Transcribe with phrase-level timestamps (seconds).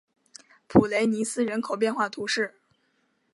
[0.67, 2.55] 普雷尼斯人口变化图示